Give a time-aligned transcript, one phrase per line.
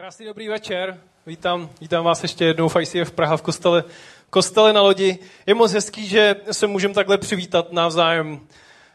[0.00, 1.00] Krásný dobrý večer.
[1.26, 3.84] Vítám, vítám vás ještě jednou v ICF Praha v kostele,
[4.30, 5.18] kostele na lodi.
[5.46, 8.40] Je moc hezký, že se můžeme takhle přivítat navzájem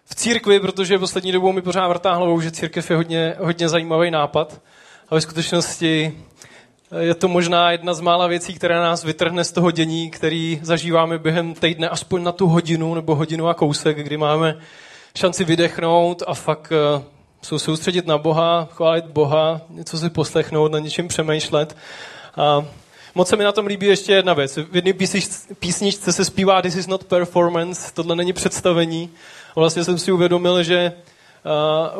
[0.05, 4.11] v církvi, protože poslední dobou mi pořád vrtá hlavou, že církev je hodně, hodně zajímavý
[4.11, 4.61] nápad.
[5.09, 6.17] A ve skutečnosti
[6.99, 11.17] je to možná jedna z mála věcí, která nás vytrhne z toho dění, který zažíváme
[11.17, 14.57] během týdne aspoň na tu hodinu nebo hodinu a kousek, kdy máme
[15.15, 17.03] šanci vydechnout a fakt eh,
[17.43, 21.77] se soustředit na Boha, chválit Boha, něco si poslechnout, na něčem přemýšlet.
[22.37, 22.65] A
[23.15, 24.57] moc se mi na tom líbí ještě jedna věc.
[24.57, 24.93] V jedné
[25.59, 29.09] písničce se zpívá This is not performance, tohle není představení.
[29.55, 30.93] A vlastně jsem si uvědomil, že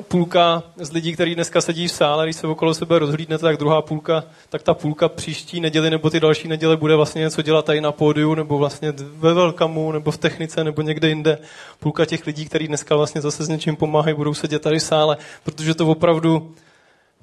[0.01, 3.81] půlka z lidí, kteří dneska sedí v sále, když se okolo sebe rozhlídnete, tak druhá
[3.81, 7.81] půlka, tak ta půlka příští neděli nebo ty další neděle bude vlastně něco dělat tady
[7.81, 11.37] na pódiu, nebo vlastně ve velkamu, nebo v technice, nebo někde jinde.
[11.79, 15.17] Půlka těch lidí, kteří dneska vlastně zase s něčím pomáhají, budou sedět tady v sále,
[15.43, 16.51] protože to opravdu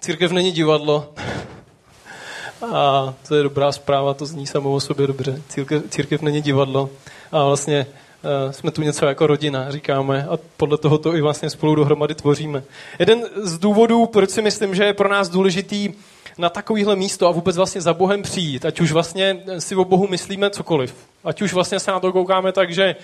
[0.00, 1.12] církev není divadlo.
[2.74, 5.42] A to je dobrá zpráva, to zní samo o sobě dobře.
[5.48, 6.90] Církev, církev není divadlo.
[7.32, 8.09] A vlastně Eh,
[8.50, 12.62] jsme tu něco jako rodina, říkáme, a podle toho to i vlastně spolu dohromady tvoříme.
[12.98, 15.94] Jeden z důvodů, proč si myslím, že je pro nás důležitý
[16.38, 20.06] na takovýhle místo a vůbec vlastně za Bohem přijít, ať už vlastně si o Bohu
[20.08, 22.96] myslíme cokoliv, ať už vlastně se na to koukáme tak, že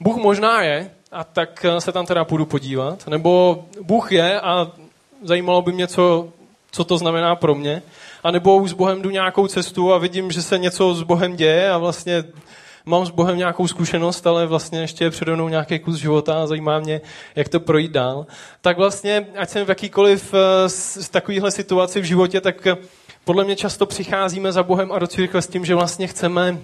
[0.00, 4.72] Bůh možná je, a tak eh, se tam teda půjdu podívat, nebo Bůh je a
[5.22, 6.28] zajímalo by mě, co,
[6.70, 7.82] co to znamená pro mě,
[8.22, 11.36] a nebo už s Bohem jdu nějakou cestu a vidím, že se něco s Bohem
[11.36, 12.24] děje a vlastně
[12.86, 16.46] mám s Bohem nějakou zkušenost, ale vlastně ještě je přede mnou nějaký kus života a
[16.46, 17.00] zajímá mě,
[17.36, 18.26] jak to projít dál.
[18.60, 22.76] Tak vlastně, ať jsem v jakýkoliv eh, z takovéhle situaci v životě, tak eh,
[23.24, 26.58] podle mě často přicházíme za Bohem a do církve s tím, že vlastně chceme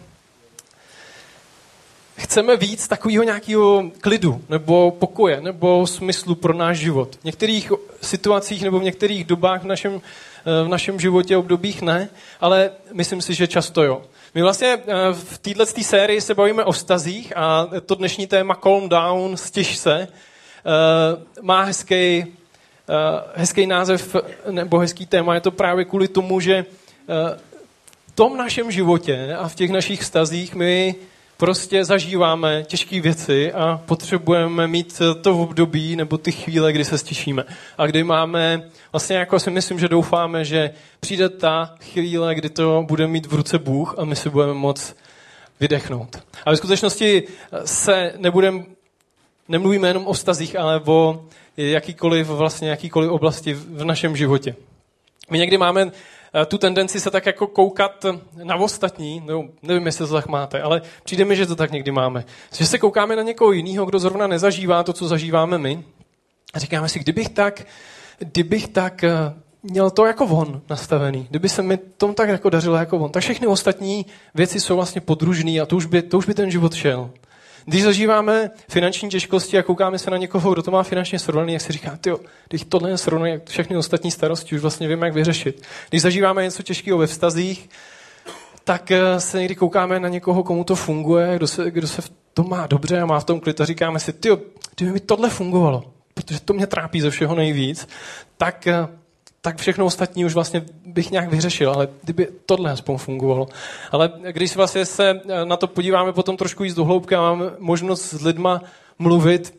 [2.16, 7.16] chceme víc takového nějakého klidu, nebo pokoje, nebo smyslu pro náš život.
[7.20, 12.08] V některých situacích nebo v některých dobách v našem, eh, v našem životě, obdobích ne,
[12.40, 14.02] ale myslím si, že často jo.
[14.34, 18.88] My vlastně eh, v této sérii se bavíme o stazích a to dnešní téma Calm
[18.88, 20.08] Down, stěž se, eh,
[21.42, 22.26] má hezký, eh,
[23.34, 24.16] hezký název
[24.50, 25.34] nebo hezký téma.
[25.34, 26.64] Je to právě kvůli tomu, že
[28.08, 30.94] v tom našem životě a v těch našich stazích my
[31.36, 36.98] prostě zažíváme těžké věci a potřebujeme mít to v období nebo ty chvíle, kdy se
[36.98, 37.44] stišíme.
[37.78, 42.84] A kdy máme, vlastně jako si myslím, že doufáme, že přijde ta chvíle, kdy to
[42.88, 44.94] bude mít v ruce Bůh a my si budeme moc
[45.60, 46.16] vydechnout.
[46.46, 47.22] A ve skutečnosti
[47.64, 48.66] se nebudem,
[49.48, 51.24] nemluvíme jenom o stazích, ale o
[51.56, 54.54] jakýkoliv, vlastně jakýkoliv oblasti v našem životě.
[55.30, 55.92] My někdy máme
[56.46, 58.06] tu tendenci se tak jako koukat
[58.42, 61.92] na ostatní, no, nevím, jestli to tak máte, ale přijde mi, že to tak někdy
[61.92, 62.24] máme.
[62.54, 65.84] Že se koukáme na někoho jiného, kdo zrovna nezažívá to, co zažíváme my.
[66.54, 67.66] A říkáme si, kdybych tak,
[68.18, 72.76] kdybych tak eh, měl to jako on nastavený, kdyby se mi tom tak jako dařilo
[72.76, 76.26] jako on, tak všechny ostatní věci jsou vlastně podružný a to už by, to už
[76.26, 77.10] by ten život šel.
[77.64, 81.62] Když zažíváme finanční těžkosti a koukáme se na někoho, kdo to má finančně srovnaný, jak
[81.62, 82.10] si říká, ty
[82.48, 85.62] když tohle je srovnaný, jak všechny ostatní starosti už vlastně vím, jak vyřešit.
[85.88, 87.70] Když zažíváme něco těžkého ve vztazích,
[88.64, 92.12] tak eh, se někdy koukáme na někoho, komu to funguje, kdo se, kdo se v
[92.34, 94.28] tom má dobře a má v tom klid a říkáme si, ty,
[94.76, 97.88] kdyby mi tohle fungovalo, protože to mě trápí ze všeho nejvíc,
[98.36, 98.88] tak eh,
[99.44, 103.48] tak všechno ostatní už vlastně bych nějak vyřešil, ale kdyby tohle aspoň fungovalo.
[103.90, 108.02] Ale když vlastně se na to podíváme potom trošku víc do hloubky a máme možnost
[108.02, 108.62] s lidma
[108.98, 109.58] mluvit,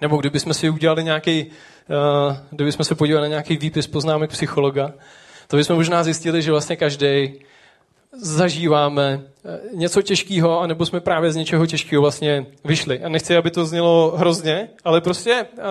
[0.00, 4.92] nebo kdybychom si udělali nějaký, uh, kdybychom se podívali na nějaký výpis poznámek psychologa,
[5.48, 7.34] to bychom možná zjistili, že vlastně každý
[8.22, 13.02] zažíváme eh, něco těžkého, anebo jsme právě z něčeho těžkého vlastně vyšli.
[13.02, 15.62] A nechci, aby to znělo hrozně, ale prostě uh,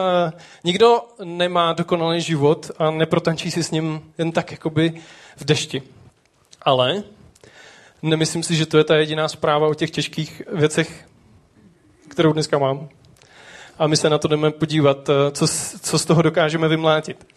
[0.63, 4.93] nikdo nemá dokonalý život a neprotančí si s ním jen tak jakoby
[5.37, 5.83] v dešti.
[6.61, 7.03] Ale
[8.01, 11.05] nemyslím si, že to je ta jediná zpráva o těch těžkých věcech,
[12.09, 12.89] kterou dneska mám.
[13.79, 15.47] A my se na to jdeme podívat, eh, co,
[15.81, 17.27] co z toho dokážeme vymlátit.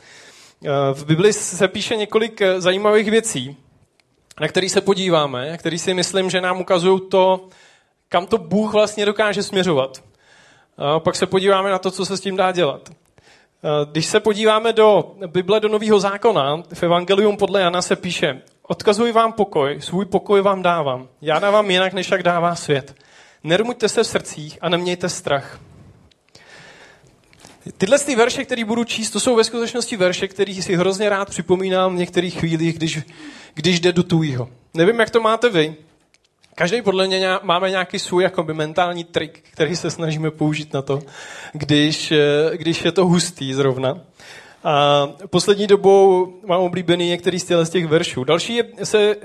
[0.92, 3.56] V Bibli se píše několik zajímavých věcí,
[4.40, 7.48] na který se podíváme, který si myslím, že nám ukazují to,
[8.08, 10.02] kam to Bůh vlastně dokáže směřovat.
[10.78, 12.88] A pak se podíváme na to, co se s tím dá dělat.
[13.92, 19.12] Když se podíváme do Bible, do Nového zákona, v Evangelium podle Jana se píše, odkazuji
[19.12, 21.08] vám pokoj, svůj pokoj vám dávám.
[21.22, 22.94] Já dávám jinak, než jak dává svět.
[23.44, 25.60] Nermuďte se v srdcích a nemějte strach.
[27.78, 31.30] Tyhle ty verše, které budu číst, to jsou ve skutečnosti verše, které si hrozně rád
[31.30, 32.98] připomínám v některých chvílích, když,
[33.58, 34.48] když jde do tujího.
[34.74, 35.74] Nevím, jak to máte vy.
[36.54, 41.00] Každý podle mě máme nějaký svůj jakoby, mentální trik, který se snažíme použít na to,
[41.52, 44.00] když, eh, když je to hustý zrovna.
[44.64, 48.24] A poslední dobou mám oblíbený některý z těch veršů.
[48.24, 49.16] Další je, se, eh,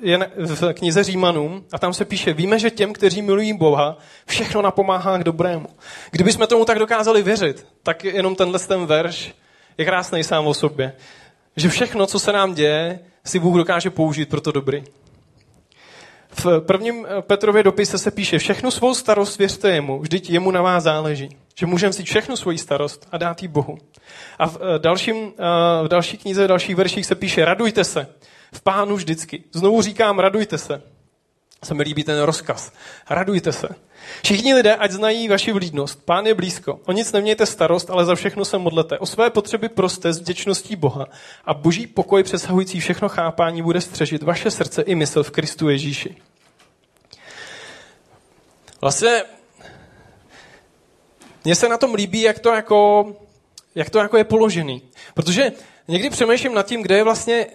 [0.00, 4.62] je v knize Římanům a tam se píše, víme, že těm, kteří milují Boha, všechno
[4.62, 5.66] napomáhá k dobrému.
[6.10, 9.34] Kdybychom tomu tak dokázali věřit, tak jenom tenhle ten verš
[9.78, 10.92] je krásný sám o sobě.
[11.56, 14.84] Že všechno, co se nám děje, si Bůh dokáže použít pro to dobrý.
[16.30, 20.62] V prvním eh, Petrově dopise se píše, všechnu svou starost věřte jemu, vždyť jemu na
[20.62, 21.28] vás záleží.
[21.54, 23.78] Že můžeme si všechnu svoji starost a dát ji Bohu.
[24.38, 28.06] A v, eh, dalším, eh, v další knize, v dalších verších se píše, radujte se
[28.52, 29.44] v pánu vždycky.
[29.52, 30.82] Znovu říkám, radujte se.
[31.66, 32.72] Se mi líbí ten rozkaz.
[33.10, 33.68] Radujte se.
[34.22, 36.04] Všichni lidé, ať znají vaši vlídnost.
[36.04, 36.80] Pán je blízko.
[36.86, 38.98] O nic nemějte starost, ale za všechno se modlete.
[38.98, 41.06] O své potřeby proste s vděčností Boha
[41.44, 46.16] a boží pokoj přesahující všechno chápání bude střežit vaše srdce i mysl v Kristu Ježíši.
[48.80, 49.22] Vlastně
[51.44, 53.06] mně se na tom líbí, jak to jako,
[53.74, 54.82] jak to jako je položený.
[55.14, 55.52] Protože
[55.88, 57.46] někdy přemýšlím nad tím, kde je vlastně,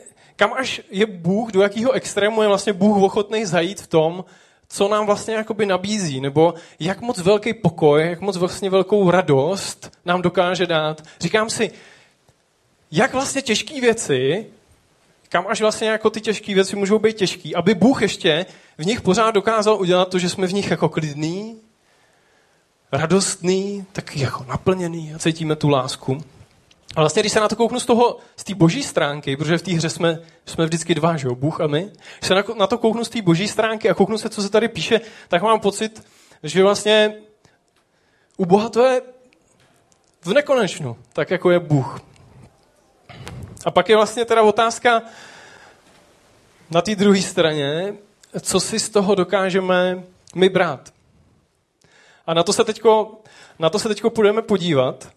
[0.42, 4.26] kam až je Bůh, do jakého extrému je vlastně Bůh ochotný zajít v tom,
[4.70, 9.98] co nám vlastně jakoby nabízí, nebo jak moc velký pokoj, jak moc vlastně velkou radost
[10.06, 11.02] nám dokáže dát.
[11.20, 11.72] Říkám si,
[12.92, 14.46] jak vlastně těžké věci,
[15.30, 18.46] kam až vlastně jako ty těžké věci můžou být těžké, aby Bůh ještě
[18.78, 21.58] v nich pořád dokázal udělat to, že jsme v nich jako klidný,
[22.92, 26.24] radostný, tak jako naplněný a cítíme tu lásku.
[26.96, 29.62] A vlastně, když se na to kouknu z toho, z té boží stránky, protože v
[29.62, 32.78] té hře jsme, jsme vždycky dva, že jo, Bůh a my, když se na to
[32.78, 36.06] kouknu z té boží stránky a kouknu se, co se tady píše, tak mám pocit,
[36.44, 37.14] že vlastně
[38.38, 39.02] u Boha to je
[40.22, 42.00] v nekonečnu, tak jako je Bůh.
[43.66, 45.02] A pak je vlastně teda otázka
[46.72, 47.96] na té druhé straně,
[48.42, 50.04] co si z toho dokážeme
[50.36, 50.94] my brát.
[52.28, 53.22] A na to se teďko,
[53.60, 55.08] na to se teďko půjdeme podívat,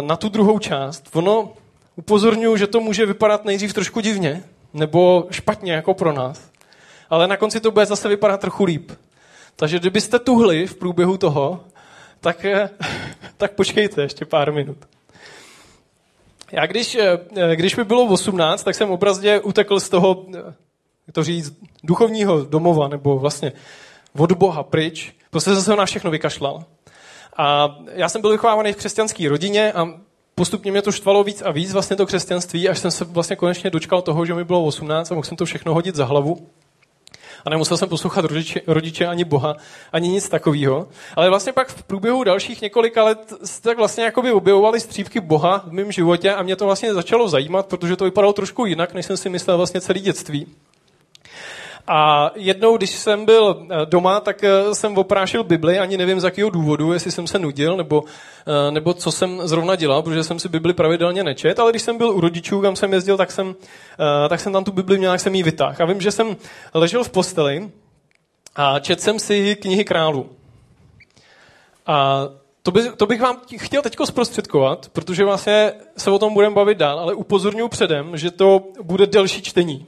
[0.00, 1.16] na tu druhou část.
[1.16, 1.52] Ono
[1.96, 4.42] upozorňuji, že to může vypadat nejdřív trošku divně,
[4.74, 6.50] nebo špatně jako pro nás,
[7.10, 8.92] ale na konci to bude zase vypadat trochu líp.
[9.56, 11.64] Takže kdybyste tuhli v průběhu toho,
[12.20, 12.70] tak, eh,
[13.36, 14.76] tak počkejte ještě pár minut.
[16.52, 20.26] Já když, eh, když mi bylo 18, tak jsem obrazně utekl z toho,
[21.06, 23.52] jak to říct, duchovního domova, nebo vlastně
[24.18, 25.14] od Boha pryč.
[25.30, 26.64] Prostě jsem se na všechno vykašlal.
[27.38, 29.86] A já jsem byl vychovávaný v křesťanské rodině a
[30.34, 33.70] postupně mě to štvalo víc a víc vlastně to křesťanství, až jsem se vlastně konečně
[33.70, 36.48] dočkal toho, že mi bylo 18 a mohl jsem to všechno hodit za hlavu.
[37.44, 39.56] A nemusel jsem poslouchat rodiče, rodiče ani Boha,
[39.92, 40.88] ani nic takového.
[41.16, 43.32] Ale vlastně pak v průběhu dalších několika let
[43.62, 47.66] tak vlastně jakoby objevovaly střípky Boha v mém životě a mě to vlastně začalo zajímat,
[47.66, 50.46] protože to vypadalo trošku jinak, než jsem si myslel vlastně celý dětství.
[51.90, 56.24] A jednou, když jsem byl eh, doma, tak eh, jsem oprášil Bibli, ani nevím z
[56.24, 58.04] jakého důvodu, jestli jsem se nudil, nebo,
[58.46, 61.98] eh, nebo co jsem zrovna dělal, protože jsem si Bibli pravidelně nečet, ale když jsem
[61.98, 63.54] byl u rodičů, kam jsem jezdil, tak jsem,
[64.28, 65.74] tak jsem tam tu Bibli měl, jak jsem ji vytáhl.
[65.78, 66.36] A vím, že jsem
[66.74, 67.70] ležel v posteli
[68.56, 70.30] a četl jsem si knihy králů.
[71.86, 72.28] A
[72.62, 76.78] to, by, to bych vám chtěl teď zprostředkovat, protože vlastně se o tom budeme bavit
[76.78, 79.86] dál, ale upozorňuji předem, že to bude delší čtení.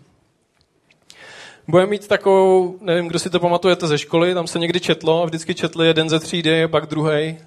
[1.70, 5.54] Budeme mít takovou, nevím, kdo si to pamatujete ze školy, tam se někdy četlo vždycky
[5.54, 7.38] četli jeden ze třídy, pak druhý.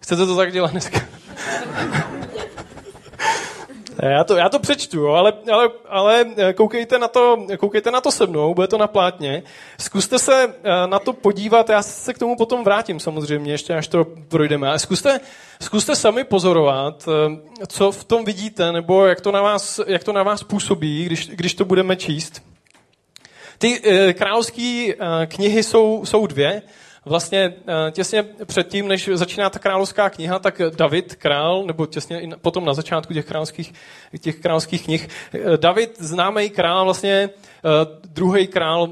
[0.00, 1.00] Chcete to tak dělat dneska?
[4.02, 8.12] Já to, já to přečtu, ale, ale, ale eh, koukejte, na to, koukejte na to
[8.12, 9.42] se mnou, bude to na plátně.
[9.78, 13.88] Zkuste se eh, na to podívat, já se k tomu potom vrátím samozřejmě, ještě až
[13.88, 14.68] to projdeme.
[14.68, 15.20] Ale zkuste,
[15.62, 20.12] zkuste sami pozorovat, eh, co v tom vidíte, nebo jak to na vás, jak to
[20.12, 22.49] na vás působí, když, když to budeme číst.
[23.60, 26.62] Ty e, královské e, knihy jsou, jsou dvě.
[27.04, 27.54] Vlastně
[27.88, 32.74] e, těsně předtím, než začíná ta královská kniha, tak David, král, nebo těsně potom na
[32.74, 33.72] začátku těch královských,
[34.20, 35.08] těch královských knih,
[35.56, 37.30] David, známý král, vlastně
[38.08, 38.88] druhý král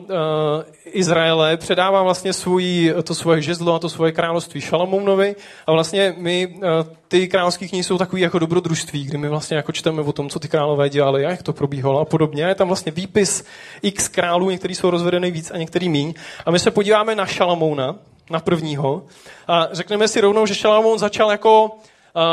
[0.85, 6.61] Izraele, předává vlastně svůj, to svoje žezlo a to svoje království Šalamounovi a vlastně my,
[7.09, 10.39] ty královské knihy jsou takový jako dobrodružství, kdy my vlastně jako čteme o tom, co
[10.39, 12.45] ty králové dělali a jak to probíhalo a podobně.
[12.45, 13.45] A je tam vlastně výpis
[13.83, 16.15] x králů, některý jsou rozvedený víc a některý míň.
[16.47, 17.97] A my se podíváme na Šalamouna,
[18.31, 19.03] na prvního
[19.49, 21.71] a řekneme si rovnou, že Šalamoun začal jako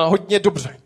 [0.05, 0.77] hodně dobře.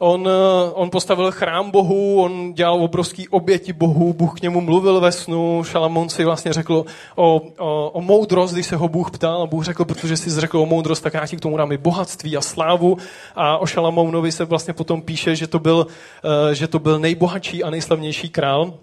[0.00, 5.00] On, eh, on postavil chrám Bohu, on dělal obrovský oběti Bohu, Bůh k němu mluvil
[5.00, 6.84] ve snu, Šalamón si vlastně řekl
[7.16, 10.66] o, o, o moudrost, když se ho Bůh ptal Bůh řekl, protože jsi řekl o
[10.66, 12.96] moudrost, tak já ti k tomu dám i bohatství a slávu
[13.34, 15.86] a o Šalamounovi se vlastně potom píše, že to byl,
[16.24, 18.74] eh, že to byl nejbohatší a nejslavnější král.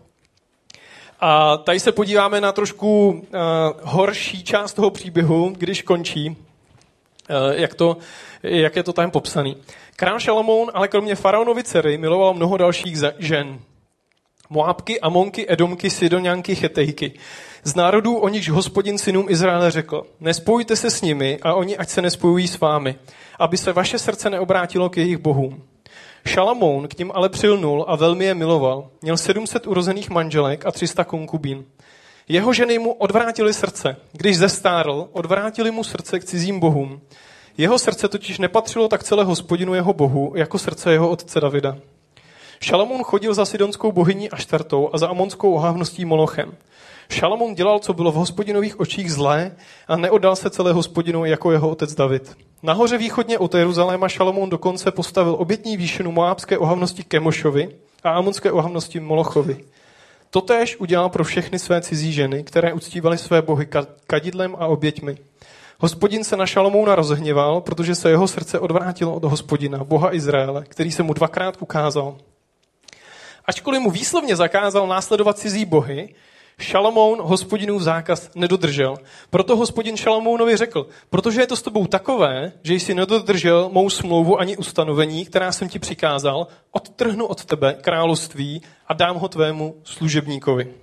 [1.19, 3.19] A tady se podíváme na trošku uh,
[3.84, 6.38] horší část toho příběhu, když končí,
[7.53, 7.98] jak, to,
[8.44, 9.58] jak je to tam popsaný.
[9.96, 13.60] Král Šalamoun ale kromě faraonovi dcery miloval mnoho dalších žen.
[14.50, 17.12] Moábky, Amonky, Edomky, Sidonianky, Chetejky.
[17.63, 21.89] Z národů, o nichž hospodin synům Izraele řekl, nespojujte se s nimi a oni ať
[21.89, 22.96] se nespojují s vámi,
[23.39, 25.63] aby se vaše srdce neobrátilo k jejich bohům.
[26.27, 28.89] Šalamoun k ním ale přilnul a velmi je miloval.
[29.01, 31.65] Měl 700 urozených manželek a 300 konkubín.
[32.29, 33.98] Jeho ženy mu odvrátili srdce.
[34.12, 37.01] Když zestárl, odvrátili mu srdce k cizím bohům.
[37.58, 41.77] Jeho srdce totiž nepatřilo tak celé hospodinu jeho bohu, jako srdce jeho otce Davida.
[42.62, 46.53] Šalamoun chodil za sidonskou bohyní Aštartou a za amonskou ohávností Molochem.
[47.10, 49.51] Šalamoun dělal, co bylo v hospodinových očích zlé
[49.88, 52.36] a neoddal se celé hospodinu jako jeho otec David.
[52.63, 57.70] Nahoře východně od Jeruzaléma Šalamoun dokonce postavil obětní výšinu moábské ohavnosti Kemošovi
[58.03, 59.65] a amonské ohavnosti Molochovi.
[60.29, 63.67] Totéž udělal pro všechny své cizí ženy, které uctívaly své bohy
[64.08, 65.17] kadidlem a oběťmi.
[65.79, 70.91] Hospodin se na Šalomouna rozhněval, protože se jeho srdce odvrátilo od hospodina, boha Izraele, který
[70.91, 72.17] se mu dvakrát ukázal.
[73.46, 76.15] Ačkoliv mu výslovně zakázal následovat cizí bohy,
[76.57, 78.97] Šalamoun hospodinův zákaz nedodržel.
[79.29, 84.39] Proto hospodin Šalamounovi řekl, protože je to s tebou takové, že jsi nedodržel mou smlouvu
[84.39, 90.74] ani ustanovení, která jsem ti přikázal, odtrhnu od tebe království a dám ho tvému služebníkovi.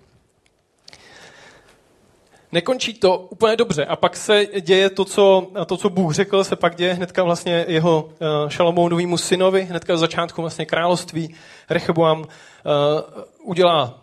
[2.52, 6.56] Nekončí to úplně dobře a pak se děje to, co, to, co Bůh řekl, se
[6.56, 11.34] pak děje hnedka vlastně jeho uh, Šalamounovému synovi, hnedka v začátku vlastně království.
[11.70, 12.26] Rechoboam uh,
[13.42, 14.01] udělá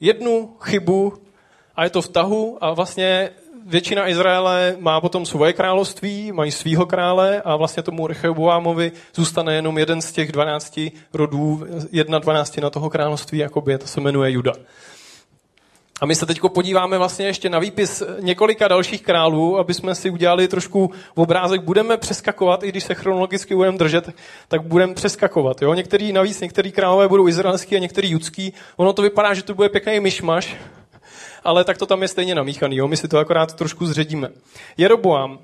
[0.00, 1.12] jednu chybu
[1.76, 3.30] a je to v tahu a vlastně
[3.66, 9.78] většina Izraele má potom svoje království, mají svýho krále a vlastně tomu Rechoboamovi zůstane jenom
[9.78, 14.52] jeden z těch dvanácti rodů, jedna dvanácti na toho království, jakoby, to se jmenuje Juda.
[16.00, 20.10] A my se teď podíváme vlastně ještě na výpis několika dalších králů, aby jsme si
[20.10, 21.60] udělali trošku obrázek.
[21.60, 24.10] Budeme přeskakovat, i když se chronologicky budeme držet,
[24.48, 25.62] tak budeme přeskakovat.
[25.62, 25.74] Jo?
[25.74, 28.52] Některý, navíc některý králové budou izraelský a některý judský.
[28.76, 30.56] Ono to vypadá, že to bude pěkný myšmaš,
[31.44, 32.76] ale tak to tam je stejně namíchaný.
[32.76, 32.88] Jo?
[32.88, 34.28] My si to akorát trošku zředíme.
[34.76, 35.38] Jeroboam,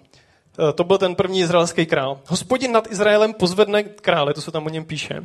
[0.74, 2.18] to byl ten první izraelský král.
[2.26, 5.20] Hospodin nad Izraelem pozvedne krále, to se tam o něm píše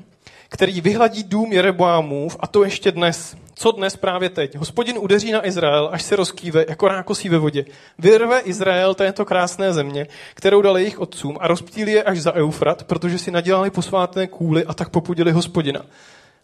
[0.51, 3.35] který vyhladí dům Jereboámův a to ještě dnes.
[3.55, 4.55] Co dnes právě teď?
[4.55, 7.65] Hospodin udeří na Izrael, až se rozkýve, jako rákosí ve vodě.
[7.99, 12.83] Vyrve Izrael této krásné země, kterou dali jejich otcům a rozptýlí je až za Eufrat,
[12.83, 15.81] protože si nadělali posvátné kůly a tak popudili hospodina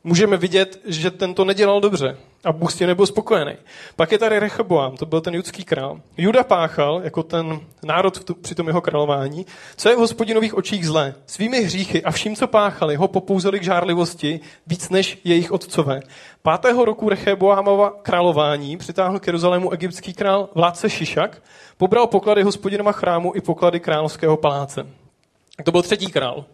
[0.07, 3.53] můžeme vidět, že ten to nedělal dobře a Bůh s tím nebyl spokojený.
[3.95, 6.01] Pak je tady Rechoboam, to byl ten judský král.
[6.17, 9.45] Juda páchal, jako ten národ při tom jeho králování,
[9.75, 11.15] co je v hospodinových očích zlé.
[11.25, 15.99] Svými hříchy a vším, co páchali, ho popouzeli k žárlivosti víc než jejich otcové.
[16.41, 21.43] Pátého roku Rechoboamova králování přitáhl k Jeruzalému egyptský král vládce Šišak,
[21.77, 24.87] pobral poklady hospodinova chrámu i poklady královského paláce.
[25.63, 26.45] To byl třetí král.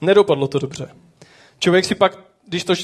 [0.00, 0.88] Nedopadlo to dobře.
[1.58, 2.74] Člověk si pak když to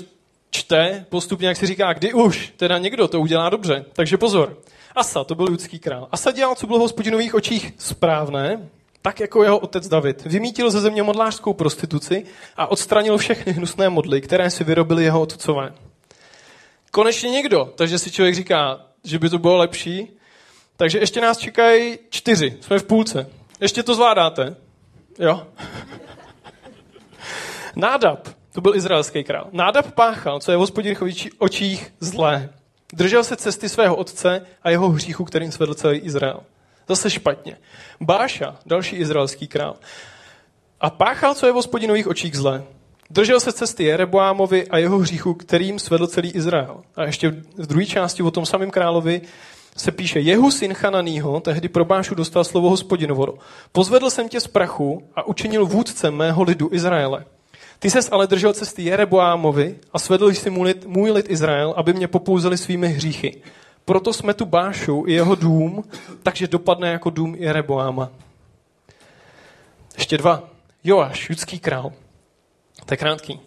[0.50, 3.84] čte postupně, jak si říká, kdy už, teda někdo to udělá dobře.
[3.92, 4.58] Takže pozor.
[4.94, 6.08] Asa, to byl lidský král.
[6.12, 8.68] Asa dělal, co bylo v hospodinových očích správné,
[9.02, 10.25] tak jako jeho otec David.
[10.25, 12.25] Vymítil ze země modlářskou prostituci
[12.56, 15.75] a odstranil všechny hnusné modly, které si vyrobili jeho otcové.
[16.90, 20.10] Konečně někdo, takže si člověk říká, že by to bylo lepší.
[20.76, 23.30] Takže ještě nás čekají čtyři, jsme v půlce.
[23.60, 24.56] Ještě to zvládáte?
[25.18, 25.46] Jo?
[27.76, 28.38] Nádab.
[28.58, 29.48] To byl izraelský král.
[29.52, 32.50] Nádab páchal, co je v hospodinových očích zlé.
[32.92, 36.40] Držel se cesty svého otce a jeho hříchu, kterým svedl celý Izrael.
[36.88, 37.56] Zase špatně.
[38.00, 39.76] Báša, další izraelský král.
[40.80, 42.64] A páchal, co je v hospodinových očích zlé.
[43.10, 46.82] Držel se cesty Jereboámovi a jeho hříchu, kterým svedl celý Izrael.
[46.96, 49.20] A ještě v druhé části o tom samém královi
[49.76, 53.38] se píše, Jehu syn Chananýho tehdy pro Bášu dostal slovo hospodinovo.
[53.72, 57.24] Pozvedl jsem tě z prachu a učinil vůdcem mého lidu Izraele.
[57.78, 61.92] Ty ses ale držel cesty Jereboámovi a svedl jsi můj lid, můj lid Izrael, aby
[61.92, 63.42] mě popouzeli svými hříchy.
[63.85, 65.85] Proto jsme tu Bášu i jeho dům,
[66.23, 68.11] takže dopadne jako dům Jereboáma.
[69.94, 70.50] Ještě dva.
[70.85, 71.92] Joáš, judský král.
[72.85, 73.40] To je krátký.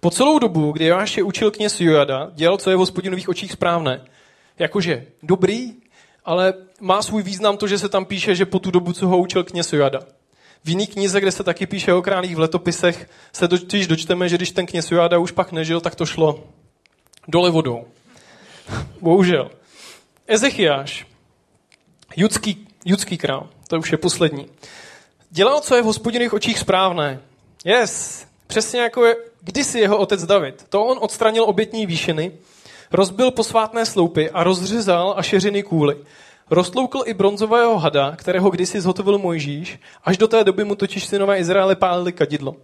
[0.00, 3.52] Po celou dobu, kdy Joáš je učil kněz Jojada, dělal, co je v hospodinových očích
[3.52, 4.04] správné.
[4.58, 5.72] Jakože dobrý,
[6.24, 9.18] ale má svůj význam to, že se tam píše, že po tu dobu, co ho
[9.18, 10.00] učil kněz Jojada.
[10.64, 14.36] V jiný knize, kde se taky píše o králích v letopisech, se totiž dočteme, že
[14.36, 16.44] když ten kněz Joáda už pak nežil, tak to šlo
[17.28, 17.84] dole vodou.
[19.00, 19.50] Bohužel.
[20.26, 21.06] Ezechiáš,
[22.16, 24.46] judský, judský král, to už je poslední.
[25.30, 27.20] Dělal, co je v hospodinových očích správné.
[27.64, 30.66] Yes, přesně jako je kdysi jeho otec David.
[30.68, 32.32] To on odstranil obětní výšiny,
[32.90, 35.96] rozbil posvátné sloupy a rozřezal a šeřiny kůly.
[36.52, 41.38] Roztloukl i bronzového hada, kterého kdysi zhotovil Mojžíš, až do té doby mu totiž synové
[41.38, 42.56] Izraele pálili kadidlo.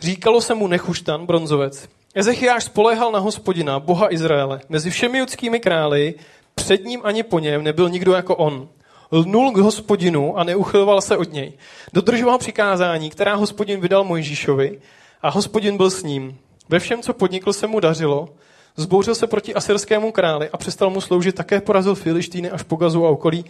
[0.00, 1.88] Říkalo se mu Nechuštan, bronzovec.
[2.14, 4.60] Ezechiáš spolehal na hospodina, boha Izraele.
[4.68, 6.14] Mezi všemi judskými králi,
[6.54, 8.68] před ním ani po něm nebyl nikdo jako on.
[9.12, 11.52] Lnul k hospodinu a neuchyloval se od něj.
[11.92, 14.80] Dodržoval přikázání, která hospodin vydal Mojžíšovi
[15.22, 16.38] a hospodin byl s ním.
[16.68, 18.28] Ve všem, co podnikl, se mu dařilo.
[18.76, 21.34] Zbouřil se proti asyrskému králi a přestal mu sloužit.
[21.34, 23.44] Také porazil Filištýny až po Gazu a okolí,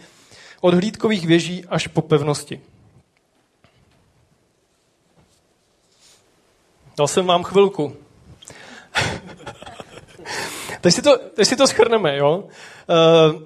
[0.61, 2.61] od hlídkových věží až po pevnosti.
[6.97, 7.95] Dal jsem vám chvilku.
[10.81, 12.43] teď, si to, teď si to schrneme, jo?
[12.43, 13.41] Uh,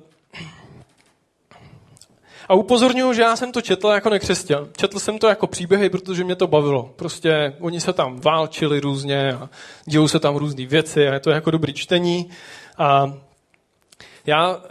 [2.49, 4.67] a upozorňuji, že já jsem to četl jako nekřesťan.
[4.77, 6.93] Četl jsem to jako příběhy, protože mě to bavilo.
[6.95, 9.49] Prostě oni se tam válčili různě a
[9.85, 12.29] dějou se tam různé věci a je to jako dobrý čtení.
[12.77, 13.13] A
[14.25, 14.61] já uh,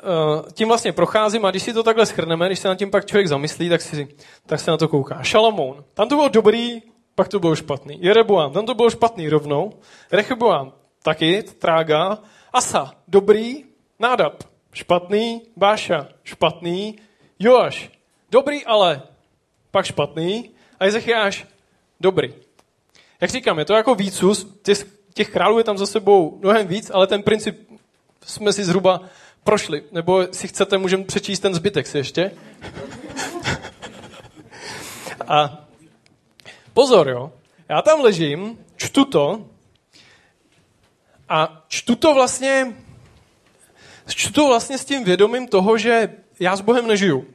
[0.52, 3.28] tím vlastně procházím a když si to takhle schrneme, když se na tím pak člověk
[3.28, 4.08] zamyslí, tak, si,
[4.46, 5.22] tak se na to kouká.
[5.22, 5.84] Šalamoun.
[5.94, 6.82] Tam to bylo dobrý,
[7.14, 7.98] pak to bylo špatný.
[8.00, 9.72] Jerebuám, tam to bylo špatný rovnou.
[10.12, 12.18] Rechoboám, taky, trága.
[12.52, 13.64] Asa, dobrý.
[13.98, 15.42] Nádab, špatný.
[15.56, 17.07] Báša, špatný.
[17.40, 17.90] Joáš,
[18.30, 19.02] dobrý, ale
[19.70, 20.50] pak špatný.
[20.80, 21.46] A Ezechiáš,
[22.00, 22.34] dobrý.
[23.20, 26.90] Jak říkám, je to jako výcus, těch, těch králů je tam za sebou mnohem víc,
[26.94, 27.70] ale ten princip
[28.24, 29.00] jsme si zhruba
[29.44, 29.84] prošli.
[29.92, 32.30] Nebo si chcete, můžeme přečíst ten zbytek si ještě.
[35.28, 35.64] A
[36.72, 37.32] pozor, jo,
[37.68, 39.46] já tam ležím, čtu to
[41.28, 42.76] a čtu to vlastně,
[44.06, 46.08] čtu to vlastně s tím vědomím toho, že
[46.40, 47.26] já s Bohem nežiju.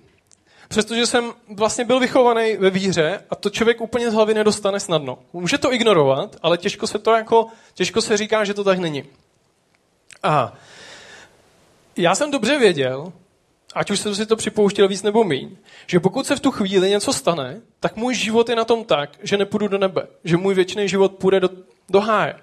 [0.67, 5.19] Přestože jsem vlastně byl vychovaný ve víře a to člověk úplně z hlavy nedostane snadno.
[5.33, 9.03] Může to ignorovat, ale těžko se to jako, těžko se říká, že to tak není.
[10.23, 10.53] A
[11.97, 13.13] já jsem dobře věděl,
[13.75, 15.55] ať už jsem si to připouštěl víc nebo míň,
[15.87, 19.09] že pokud se v tu chvíli něco stane, tak můj život je na tom tak,
[19.23, 21.49] že nepůjdu do nebe, že můj věčný život půjde do,
[21.89, 22.35] do háje.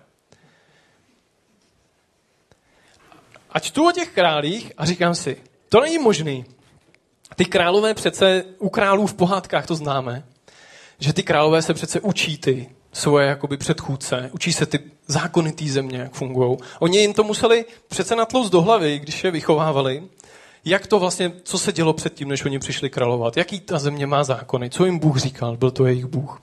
[3.51, 6.45] A čtu o těch králích a říkám si, to není možný.
[7.37, 10.25] Ty králové přece, u králů v pohádkách to známe,
[10.99, 15.65] že ty králové se přece učí ty svoje jakoby předchůdce, učí se ty zákony té
[15.65, 16.59] země, jak fungují.
[16.79, 20.03] Oni jim to museli přece natloust do hlavy, když je vychovávali,
[20.65, 24.25] jak to vlastně, co se dělo předtím, než oni přišli královat, jaký ta země má
[24.25, 26.43] zákony, co jim Bůh říkal, byl to jejich Bůh.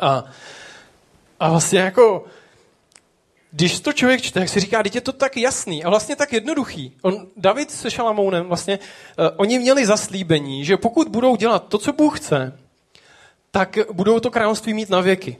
[0.00, 0.24] A,
[1.40, 2.24] a vlastně jako
[3.56, 6.32] když to člověk čte, tak si říká, teď je to tak jasný a vlastně tak
[6.32, 6.92] jednoduchý.
[7.02, 8.78] On, David se Šalamounem vlastně,
[9.18, 12.58] uh, oni měli zaslíbení, že pokud budou dělat to, co Bůh chce,
[13.50, 15.36] tak budou to království mít na věky.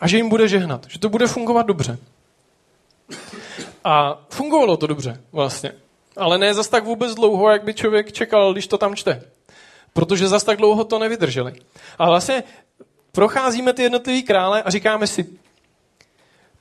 [0.00, 1.98] A že jim bude žehnat, že to bude fungovat dobře.
[3.84, 5.72] A fungovalo to dobře vlastně.
[6.16, 9.22] Ale ne zas tak vůbec dlouho, jak by člověk čekal, když to tam čte.
[9.92, 11.52] Protože zas tak dlouho to nevydrželi.
[11.98, 12.44] A vlastně
[13.12, 15.26] procházíme ty jednotlivý krále a říkáme si,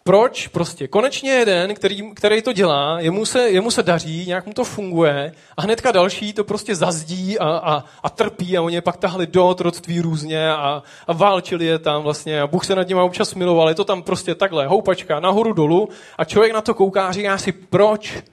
[0.07, 4.53] proč prostě konečně jeden, který, který to dělá, jemu se, jemu se daří, nějak mu
[4.53, 8.81] to funguje a hnedka další to prostě zazdí a, a, a trpí a oni je
[8.81, 12.87] pak tahli do otroctví různě a, a válčili je tam vlastně a Bůh se nad
[12.87, 16.73] nimi občas miloval, je to tam prostě takhle, houpačka, nahoru dolů a člověk na to
[16.73, 18.23] kouká a říká si, proč?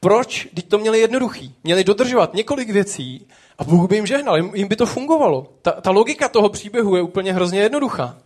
[0.00, 0.48] Proč?
[0.54, 1.54] Teď to měli jednoduchý.
[1.64, 3.26] Měli dodržovat několik věcí
[3.58, 5.46] a Bůh by jim žehnal, jim, jim by to fungovalo.
[5.62, 8.16] Ta, ta logika toho příběhu je úplně hrozně jednoduchá.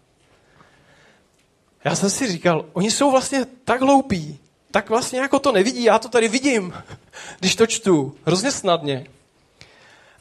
[1.84, 4.38] Já jsem si říkal, oni jsou vlastně tak hloupí,
[4.70, 6.74] tak vlastně jako to nevidí, já to tady vidím,
[7.40, 9.06] když to čtu, hrozně snadně.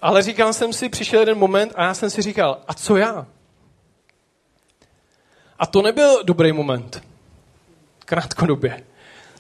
[0.02, 3.28] Ale říkal jsem si, přišel jeden moment a já jsem si říkal, a co já?
[5.60, 7.04] A to nebyl dobrý moment.
[8.06, 8.84] Krátkodobě.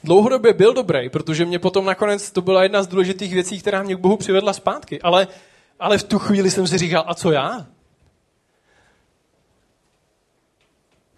[0.04, 3.96] Dlouhodobě byl dobrý, protože mě potom nakonec to byla jedna z důležitých věcí, která mě
[3.96, 5.02] k Bohu přivedla zpátky.
[5.02, 5.28] Ale,
[5.80, 7.66] ale v tu chvíli jsem si říkal, a co já?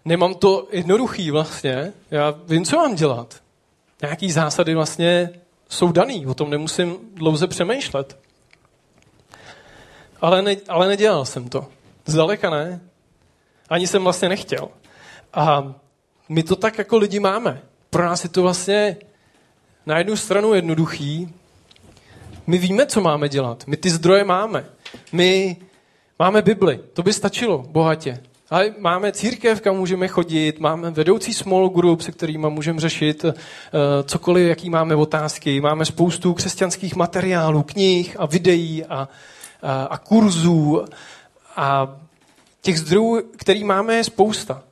[0.04, 1.92] Nemám to jednoduchý vlastně.
[2.10, 3.42] Já vím, co mám dělat.
[4.02, 5.30] Nějaký zásady vlastně
[5.68, 8.18] jsou daný, o tom nemusím dlouze přemýšlet.
[10.20, 11.66] Ale, ne, ale nedělal jsem to.
[12.06, 12.80] Zdaleka ne.
[13.68, 14.68] Ani jsem vlastně nechtěl.
[15.34, 15.74] A
[16.28, 17.62] my to tak jako lidi máme.
[17.90, 18.96] Pro nás je to vlastně
[19.86, 21.34] na jednu stranu jednoduchý.
[22.46, 23.66] My víme, co máme dělat.
[23.66, 24.64] My ty zdroje máme.
[25.12, 25.56] My
[26.18, 26.80] máme Bibli.
[26.92, 28.22] To by stačilo bohatě.
[28.50, 33.30] Ale máme církev, kam můžeme chodit, máme vedoucí small group, se kterými můžeme řešit uh,
[34.04, 35.60] cokoliv, jaký máme otázky.
[35.60, 39.08] Máme spoustu křesťanských materiálů, knih a videí a,
[39.62, 40.84] a, a kurzů.
[41.56, 41.96] A
[42.60, 44.62] těch zdrojů, který máme, je spousta.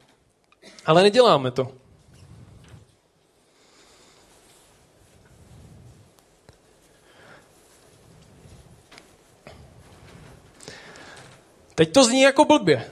[0.87, 1.73] Ale neděláme to.
[11.75, 12.85] Teď to zní jako blbě.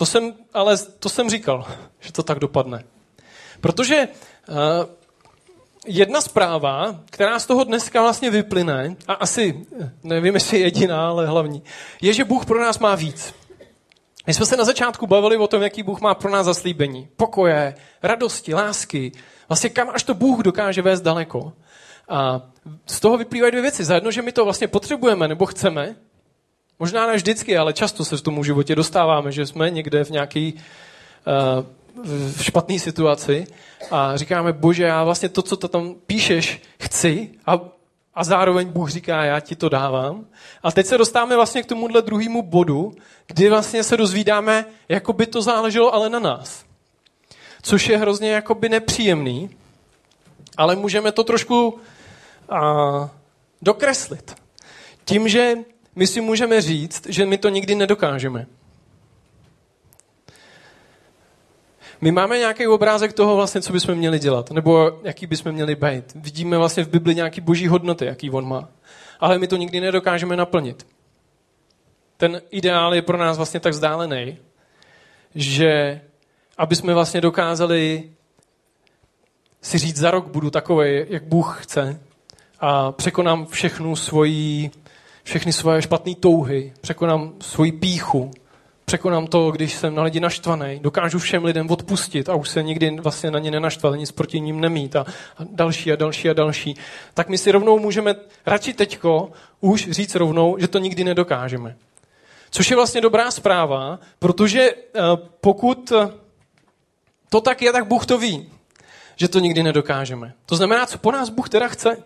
[0.00, 1.66] To jsem, ale to jsem říkal,
[1.98, 2.84] že to tak dopadne.
[3.60, 4.08] Protože
[4.48, 4.56] uh,
[5.86, 9.66] jedna zpráva, která z toho dneska vlastně vyplyne, a asi,
[10.02, 11.62] nevím, jestli jediná, ale hlavní,
[12.00, 13.34] je, že Bůh pro nás má víc.
[14.26, 17.08] My jsme se na začátku bavili o tom, jaký Bůh má pro nás zaslíbení.
[17.16, 19.12] Pokoje, radosti, lásky.
[19.48, 21.52] Vlastně kam až to Bůh dokáže vést daleko.
[22.08, 22.42] A
[22.86, 23.84] z toho vyplývají dvě věci.
[23.84, 25.96] Za jedno, že my to vlastně potřebujeme nebo chceme,
[26.80, 30.54] možná ne vždycky, ale často se v tom životě dostáváme, že jsme někde v nějaký
[30.54, 31.64] uh,
[32.04, 33.46] v špatné situaci
[33.90, 37.60] a říkáme, bože, já vlastně to, co to tam píšeš, chci a,
[38.14, 40.26] a zároveň Bůh říká, já ti to dávám.
[40.62, 42.92] A teď se dostáváme vlastně k tomuhle druhému bodu,
[43.26, 46.64] kdy vlastně se dozvídáme, jako by to záleželo ale na nás.
[47.62, 49.50] Což je hrozně jakoby nepříjemný,
[50.56, 51.78] ale můžeme to trošku
[52.48, 53.10] a,
[53.62, 54.34] dokreslit.
[55.04, 55.54] Tím, že
[55.94, 58.46] my si můžeme říct, že my to nikdy nedokážeme.
[62.00, 66.04] My máme nějaký obrázek toho vlastně, co bychom měli dělat, nebo jaký bychom měli být.
[66.14, 68.68] Vidíme vlastně v Bibli nějaký boží hodnoty, jaký on má.
[69.20, 70.86] Ale my to nikdy nedokážeme naplnit.
[72.16, 74.38] Ten ideál je pro nás vlastně tak vzdálený,
[75.34, 76.00] že
[76.58, 78.10] aby jsme vlastně dokázali
[79.62, 82.00] si říct, za rok budu takový, jak Bůh chce
[82.60, 84.70] a překonám všechnu svoji,
[85.24, 88.30] všechny svoje špatné touhy, překonám svoji píchu,
[88.84, 92.90] překonám to, když jsem na lidi naštvaný, dokážu všem lidem odpustit a už se nikdy
[92.90, 95.00] vlastně na ně nenaštval, nic proti ním nemít a,
[95.38, 96.76] a další a další a další,
[97.14, 98.14] tak my si rovnou můžeme
[98.46, 99.30] radši teďko
[99.60, 101.76] už říct rovnou, že to nikdy nedokážeme.
[102.50, 105.00] Což je vlastně dobrá zpráva, protože eh,
[105.40, 105.92] pokud
[107.28, 108.52] to tak je, tak Bůh to ví,
[109.16, 110.32] že to nikdy nedokážeme.
[110.46, 111.96] To znamená, co po nás Bůh teda chce.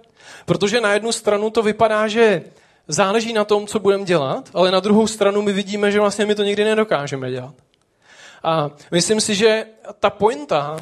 [0.44, 2.42] Protože na jednu stranu to vypadá, že
[2.88, 6.34] záleží na tom, co budeme dělat, ale na druhou stranu my vidíme, že vlastně my
[6.34, 7.54] to nikdy nedokážeme dělat.
[8.42, 9.66] A myslím si, že
[10.00, 10.76] ta pointa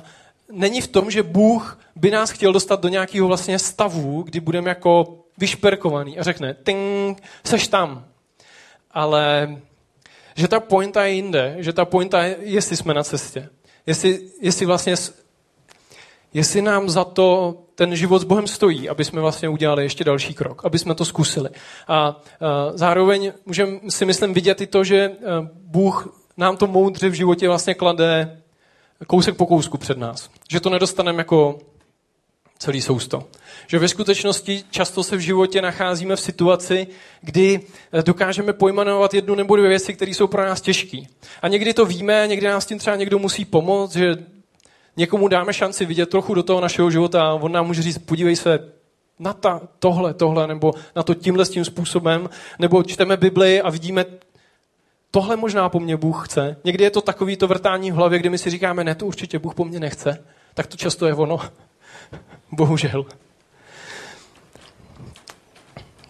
[0.52, 4.68] není v tom, že Bůh by nás chtěl dostat do nějakého vlastně stavu, kdy budeme
[4.68, 8.04] jako vyšperkovaný a řekne, ting, seš tam.
[8.90, 9.56] Ale
[10.36, 13.48] že ta pointa je jinde, že ta pointa je, jestli jsme na cestě.
[13.86, 14.94] Jestli, jestli vlastně
[16.34, 20.34] jestli nám za to ten život s Bohem stojí, aby jsme vlastně udělali ještě další
[20.34, 21.48] krok, aby jsme to zkusili.
[21.88, 22.20] A,
[22.74, 25.14] zároveň můžeme si myslím vidět i to, že e,
[25.52, 28.42] Bůh nám to moudře v životě vlastně klade
[29.06, 30.30] kousek po kousku před nás.
[30.50, 31.58] Že to nedostaneme jako
[32.58, 33.24] celý sousto.
[33.66, 36.86] Že ve skutečnosti často se v životě nacházíme v situaci,
[37.20, 37.60] kdy
[37.92, 41.02] e, dokážeme pojmenovat jednu nebo dvě věci, které jsou pro nás těžké.
[41.42, 44.16] A někdy to víme, někdy nás tím třeba někdo musí pomoct, že
[44.96, 48.36] někomu dáme šanci vidět trochu do toho našeho života a on nám může říct, podívej
[48.36, 48.72] se,
[49.18, 52.28] na ta, tohle, tohle, nebo na to tímhle s tím způsobem,
[52.58, 54.04] nebo čteme Bibli a vidíme,
[55.10, 56.56] tohle možná po mně Bůh chce.
[56.64, 59.38] Někdy je to takový to vrtání v hlavě, kdy my si říkáme, ne, to určitě
[59.38, 60.24] Bůh po mně nechce.
[60.54, 61.40] Tak to často je ono.
[62.52, 63.06] Bohužel.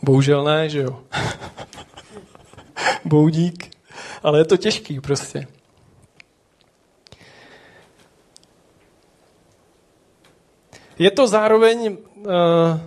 [0.03, 1.01] Bohužel ne, že jo.
[3.05, 3.71] Boudík.
[4.23, 5.47] Ale je to těžký prostě.
[11.03, 12.81] Je to zároveň, uh,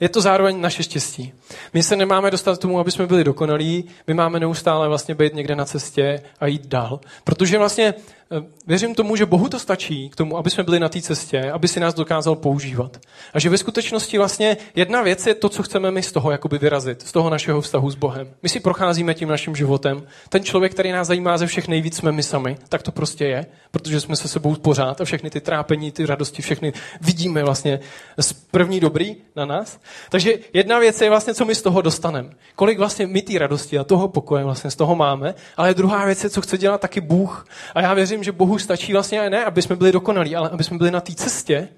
[0.00, 1.32] je to zároveň naše štěstí.
[1.74, 5.34] My se nemáme dostat k tomu, aby jsme byli dokonalí, my máme neustále vlastně být
[5.34, 7.00] někde na cestě a jít dál.
[7.24, 8.23] Protože vlastně Eh,
[8.66, 11.68] věřím tomu, že Bohu to stačí k tomu, aby jsme byli na té cestě, aby
[11.68, 13.00] si nás dokázal používat.
[13.34, 16.58] A že ve skutečnosti vlastně jedna věc je to, co chceme my z toho jakoby
[16.58, 18.28] vyrazit, z toho našeho vztahu s Bohem.
[18.42, 20.02] My si procházíme tím naším životem.
[20.28, 22.56] Ten člověk, který nás zajímá ze všech nejvíc, jsme my sami.
[22.68, 26.42] Tak to prostě je, protože jsme se sebou pořád a všechny ty trápení, ty radosti,
[26.42, 27.80] všechny vidíme vlastně
[28.18, 29.78] z první dobrý na nás.
[30.10, 32.30] Takže jedna věc je vlastně, co my z toho dostaneme.
[32.54, 36.24] Kolik vlastně my ty radosti a toho pokoje vlastně z toho máme, ale druhá věc
[36.24, 37.46] je, co chce dělat taky Bůh.
[37.74, 40.78] A já věřím, že Bohu stačí vlastně ne, aby jsme byli dokonalí, ale aby jsme
[40.78, 41.68] byli na té cestě,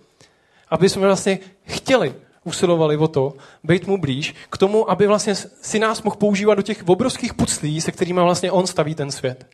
[0.68, 5.78] aby jsme vlastně chtěli, usilovali o to, být mu blíž, k tomu, aby vlastně si
[5.78, 9.46] nás mohl používat do těch obrovských puclí, se kterými vlastně on staví ten svět.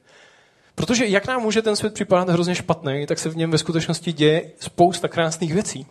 [0.75, 4.13] Protože jak nám může ten svět připadat hrozně špatný, tak se v něm ve skutečnosti
[4.13, 5.87] děje spousta krásných věcí.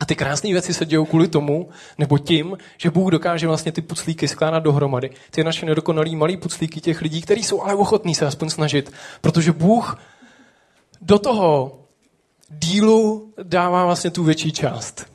[0.00, 3.82] A ty krásné věci se dějou kvůli tomu, nebo tím, že Bůh dokáže vlastně ty
[3.82, 5.10] puclíky skládat dohromady.
[5.30, 8.92] Ty naše nedokonalý malý puclíky těch lidí, kteří jsou ale ochotní se aspoň snažit.
[9.20, 9.98] Protože Bůh
[11.00, 11.78] do toho
[12.50, 15.06] dílu dává vlastně tu větší část.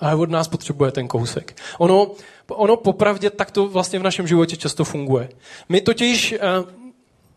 [0.00, 1.56] Ale od nás potřebuje ten kousek.
[1.78, 2.10] Ono,
[2.48, 5.28] ono popravdě tak to vlastně v našem životě často funguje.
[5.68, 6.38] My totiž, eh,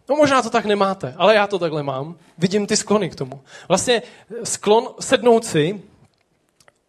[0.09, 2.15] no možná to tak nemáte, ale já to takhle mám.
[2.37, 3.41] Vidím ty sklony k tomu.
[3.67, 4.01] Vlastně
[4.43, 5.81] sklon sednout si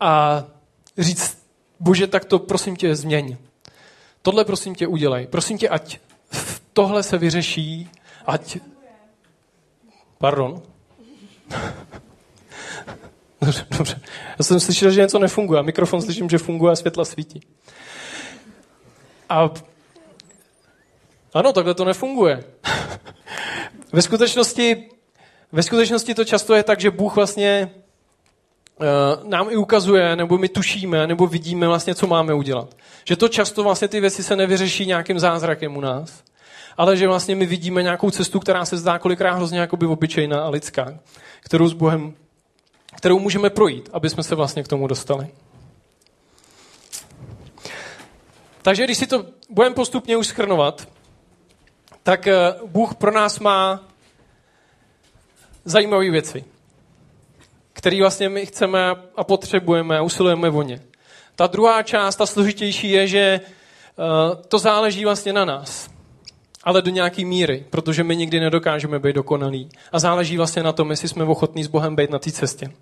[0.00, 0.44] a
[0.98, 1.38] říct,
[1.80, 3.36] bože, tak to prosím tě změň.
[4.22, 5.26] Tohle prosím tě udělej.
[5.26, 5.98] Prosím tě, ať
[6.72, 7.90] tohle se vyřeší,
[8.26, 8.58] ať
[10.18, 10.62] Pardon.
[13.40, 14.00] dobře, dobře.
[14.38, 15.62] Já jsem slyšel, že něco nefunguje.
[15.62, 17.40] Mikrofon slyším, že funguje a světla svítí.
[19.28, 19.50] A
[21.34, 22.44] ano, takhle to nefunguje.
[23.92, 24.90] ve, skutečnosti,
[25.52, 27.70] ve skutečnosti to často je tak, že Bůh vlastně
[29.22, 32.76] nám i ukazuje, nebo my tušíme, nebo vidíme vlastně, co máme udělat.
[33.04, 36.22] Že to často vlastně ty věci se nevyřeší nějakým zázrakem u nás,
[36.76, 40.48] ale že vlastně my vidíme nějakou cestu, která se zdá kolikrát hrozně jakoby obyčejná a
[40.48, 40.98] lidská,
[41.40, 42.14] kterou s Bohem,
[42.96, 45.28] kterou můžeme projít, aby jsme se vlastně k tomu dostali.
[48.62, 50.88] Takže když si to budeme postupně už schrnovat,
[52.02, 53.84] tak eh, Bůh pro nás má
[55.64, 56.44] zajímavé věci,
[57.86, 60.82] které vlastně my chceme a potřebujeme a usilujeme o ně.
[61.36, 63.42] Ta druhá část, ta složitější, je, že eh,
[64.48, 65.90] to záleží vlastně na nás.
[66.64, 69.68] Ale do nějaké míry, protože my nikdy nedokážeme být dokonalí.
[69.92, 72.72] A záleží vlastně na tom, jestli jsme ochotní s Bohem být na té cestě.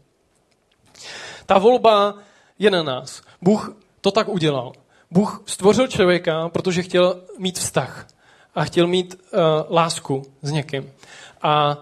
[1.46, 2.14] Ta volba
[2.58, 3.22] je na nás.
[3.42, 4.72] Bůh to tak udělal.
[5.10, 8.06] Bůh stvořil člověka, protože chtěl mít vztah
[8.54, 9.40] a chtěl mít uh,
[9.70, 10.92] lásku s někým.
[11.42, 11.76] A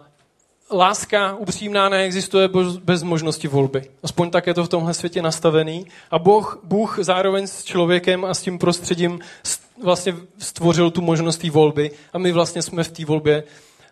[0.72, 2.48] láska upřímná neexistuje
[2.84, 3.82] bez možnosti volby.
[4.02, 5.86] Aspoň tak je to v tomhle světě nastavený.
[6.10, 9.20] A Bůh, Bůh zároveň s člověkem a s tím prostředím
[9.82, 13.44] vlastně stvořil tu možnost té volby a my vlastně jsme v té volbě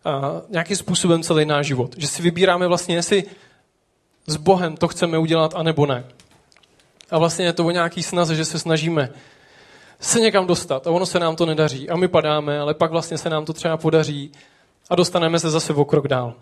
[0.04, 1.94] a, nějakým způsobem celý náš život.
[1.96, 3.24] Že si vybíráme vlastně, jestli
[4.26, 6.04] s Bohem to chceme udělat, anebo ne.
[7.10, 9.10] A vlastně je to o nějaký snaze, že se snažíme
[10.00, 13.18] se někam dostat a ono se nám to nedaří a my padáme, ale pak vlastně
[13.18, 14.32] se nám to třeba podaří
[14.90, 16.34] a dostaneme se zase o krok dál.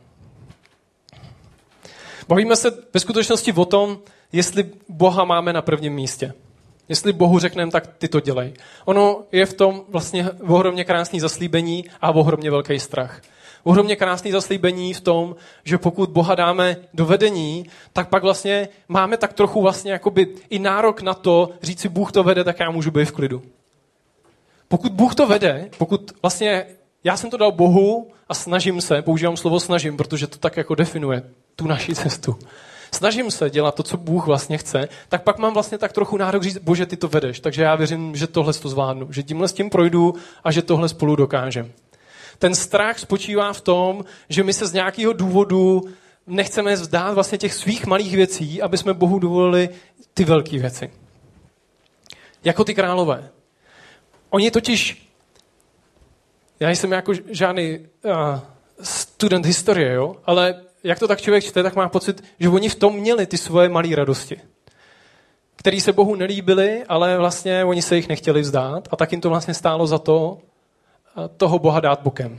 [2.28, 3.98] Bavíme se ve skutečnosti o tom,
[4.32, 6.32] jestli Boha máme na prvním místě.
[6.88, 8.52] Jestli Bohu řekneme, tak ty to dělej.
[8.84, 13.22] Ono je v tom vlastně ohromně krásný zaslíbení a ohromně velký strach.
[13.64, 19.16] Ohromně krásný zaslíbení v tom, že pokud Boha dáme do vedení, tak pak vlastně máme
[19.16, 22.70] tak trochu vlastně jakoby i nárok na to říct si, Bůh to vede, tak já
[22.70, 23.42] můžu být v klidu.
[24.68, 26.66] Pokud Bůh to vede, pokud vlastně
[27.04, 30.74] já jsem to dal Bohu a snažím se, používám slovo snažím, protože to tak jako
[30.74, 31.22] definuje
[31.58, 32.38] tu naši cestu.
[32.94, 36.42] Snažím se dělat to, co Bůh vlastně chce, tak pak mám vlastně tak trochu nárok
[36.42, 39.52] říct, bože, ty to vedeš, takže já věřím, že tohle to zvládnu, že tímhle s
[39.52, 41.72] tím projdu a že tohle spolu dokážem.
[42.38, 45.82] Ten strach spočívá v tom, že my se z nějakého důvodu
[46.26, 49.68] nechceme vzdát vlastně těch svých malých věcí, aby jsme Bohu dovolili
[50.14, 50.90] ty velké věci.
[52.44, 53.30] Jako ty králové.
[54.30, 55.10] Oni totiž,
[56.60, 58.12] já jsem jako žádný uh,
[58.82, 62.74] student historie, jo, ale jak to tak člověk čte, tak má pocit, že oni v
[62.74, 64.40] tom měli ty svoje malé radosti,
[65.56, 69.28] které se Bohu nelíbily, ale vlastně oni se jich nechtěli vzdát a tak jim to
[69.28, 70.38] vlastně stálo za to,
[71.36, 72.38] toho Boha dát bokem.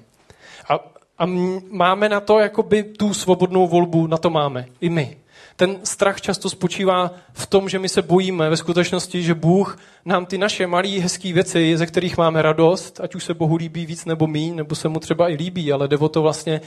[0.69, 0.79] A,
[1.17, 1.25] a
[1.71, 4.65] máme na to jakoby tu svobodnou volbu, na to máme.
[4.81, 5.17] I my.
[5.55, 10.25] Ten strach často spočívá v tom, že my se bojíme ve skutečnosti, že Bůh nám
[10.25, 14.05] ty naše malé hezké věci, ze kterých máme radost, ať už se Bohu líbí víc
[14.05, 16.61] nebo míň, nebo se mu třeba i líbí, ale jde o to vlastně,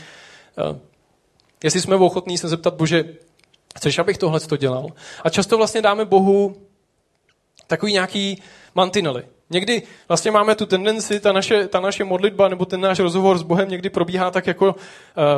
[0.58, 0.78] eh,
[1.64, 3.04] jestli jsme ochotní se zeptat, Bože,
[3.76, 4.86] chceš, abych tohle to dělal?
[5.24, 6.56] A často vlastně dáme Bohu
[7.66, 8.42] takový nějaký
[8.74, 9.24] mantinely.
[9.50, 13.42] Někdy vlastně máme tu tendenci, ta naše, ta naše modlitba nebo ten náš rozhovor s
[13.42, 14.74] Bohem někdy probíhá tak jako, uh,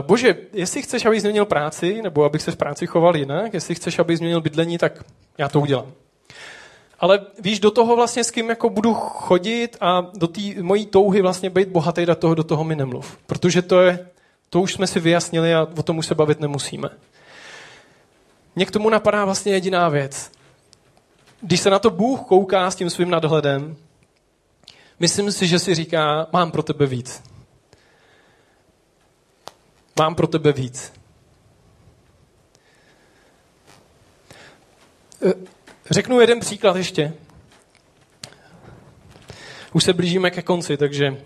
[0.06, 3.98] bože, jestli chceš, abych změnil práci, nebo abych se v práci choval jinak, jestli chceš,
[3.98, 5.04] abych změnil bydlení, tak
[5.38, 5.92] já to udělám.
[7.00, 11.22] Ale víš, do toho vlastně s kým jako budu chodit a do té mojí touhy
[11.22, 13.18] vlastně být bohatý, do toho, do toho mi nemluv.
[13.26, 14.08] Protože to je,
[14.50, 16.88] to už jsme si vyjasnili a o tom už se bavit nemusíme.
[18.56, 20.30] Mně k tomu napadá vlastně jediná věc.
[21.40, 23.76] Když se na to Bůh kouká s tím svým nadhledem,
[24.98, 27.22] Myslím si, že si říká, mám pro tebe víc.
[29.98, 30.92] Mám pro tebe víc.
[35.26, 35.32] Eh,
[35.90, 37.12] řeknu jeden příklad ještě.
[39.72, 41.16] Už se blížíme ke konci, takže, uh,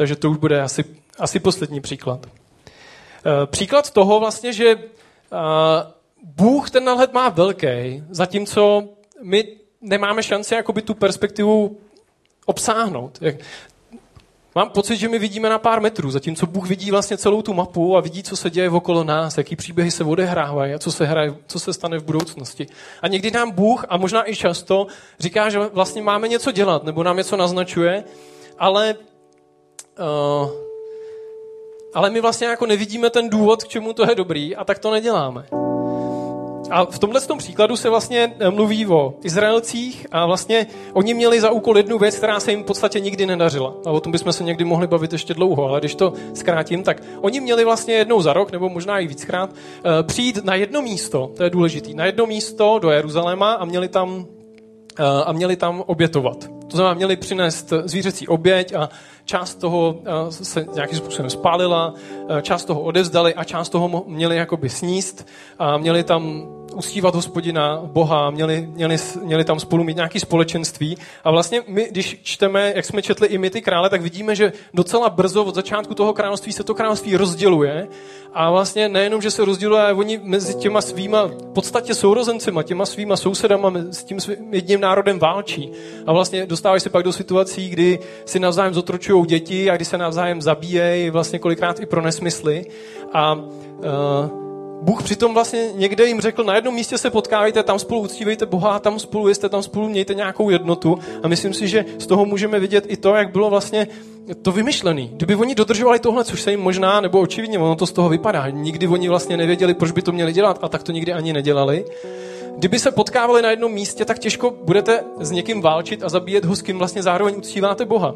[0.00, 0.84] takže to už bude asi,
[1.18, 2.26] asi poslední příklad.
[2.26, 4.80] Uh, příklad toho vlastně, že uh,
[6.22, 8.88] Bůh ten náhled má velký, zatímco
[9.22, 9.44] my
[9.80, 11.76] nemáme šanci jakoby tu perspektivu
[12.46, 13.18] obsáhnout.
[14.54, 17.96] Mám pocit, že my vidíme na pár metrů, zatímco Bůh vidí vlastně celou tu mapu
[17.96, 21.34] a vidí, co se děje okolo nás, jaký příběhy se odehrávají a co se, hraje,
[21.46, 22.66] co se stane v budoucnosti.
[23.02, 24.86] A někdy nám Bůh, a možná i často,
[25.18, 28.04] říká, že vlastně máme něco dělat, nebo nám něco naznačuje,
[28.58, 28.94] ale,
[29.98, 30.50] uh,
[31.94, 34.90] ale my vlastně jako nevidíme ten důvod, k čemu to je dobrý a tak to
[34.90, 35.46] neděláme.
[36.70, 41.40] a v tomhle tom příkladu se vlastně eh, mluví o Izraelcích a vlastně oni měli
[41.40, 43.74] za úkol jednu věc, která se jim v podstatě nikdy nedařila.
[43.86, 47.02] A o tom bychom se někdy mohli bavit ještě dlouho, ale když to zkrátím, tak
[47.20, 51.30] oni měli vlastně jednou za rok, nebo možná i víckrát, eh, přijít na jedno místo,
[51.36, 54.26] to je důležité, na jedno místo do Jeruzaléma a měli tam,
[54.98, 56.60] eh, a měli tam obětovat.
[56.70, 58.88] To znamená, měli přinést zvířecí oběť a
[59.30, 59.96] část toho
[60.30, 61.94] se nějakým způsobem spálila,
[62.42, 65.26] část toho odevzdali a část toho měli jakoby sníst
[65.58, 70.98] a měli tam uctívat hospodina, Boha, měli, měli, měli tam spolu mít nějaké společenství.
[71.24, 74.52] A vlastně my, když čteme, jak jsme četli i my ty krále, tak vidíme, že
[74.74, 77.88] docela brzo od začátku toho království se to království rozděluje.
[78.34, 82.86] A vlastně nejenom, že se rozděluje, ale oni mezi těma svýma v podstatě sourozencima, těma
[82.86, 85.72] svýma sousedama, s tím svým jedním národem válčí.
[86.06, 89.98] A vlastně dostávají se pak do situací, kdy si navzájem zotročují děti a kdy se
[89.98, 92.66] navzájem zabíjejí, vlastně kolikrát i pro nesmysly.
[93.12, 94.49] A uh,
[94.82, 98.78] Bůh přitom vlastně někde jim řekl, na jednom místě se potkávejte, tam spolu uctívejte Boha,
[98.78, 100.98] tam spolu jste, tam spolu mějte nějakou jednotu.
[101.22, 103.88] A myslím si, že z toho můžeme vidět i to, jak bylo vlastně
[104.42, 105.10] to vymyšlený.
[105.14, 108.48] Kdyby oni dodržovali tohle, což se jim možná, nebo očividně, ono to z toho vypadá,
[108.48, 111.84] nikdy oni vlastně nevěděli, proč by to měli dělat a tak to nikdy ani nedělali.
[112.56, 116.56] Kdyby se potkávali na jednom místě, tak těžko budete s někým válčit a zabíjet ho,
[116.56, 118.14] s kým vlastně zároveň uctíváte Boha.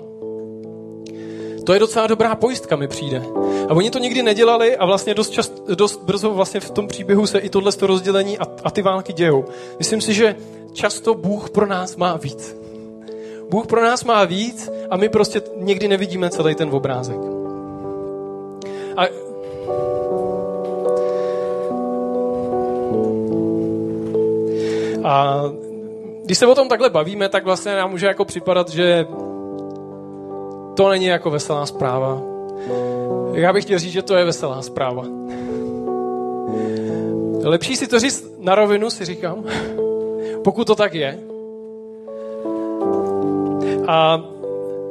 [1.65, 3.23] To je docela dobrá pojistka, mi přijde.
[3.69, 7.27] A oni to nikdy nedělali a vlastně dost, čast, dost brzo vlastně v tom příběhu
[7.27, 9.45] se i tohle rozdělení a, a ty války dějou.
[9.79, 10.37] Myslím si, že
[10.73, 12.57] často Bůh pro nás má víc.
[13.51, 17.19] Bůh pro nás má víc a my prostě někdy nevidíme celý ten obrázek.
[18.97, 19.25] A
[25.05, 25.45] A
[26.25, 29.07] když se o tom takhle bavíme, tak vlastně nám může jako připadat, že
[30.75, 32.23] to není jako veselá zpráva.
[33.33, 35.05] Já bych chtěl říct, že to je veselá zpráva.
[37.43, 39.45] Lepší si to říct na rovinu, si říkám,
[40.45, 41.19] pokud to tak je.
[43.87, 44.25] A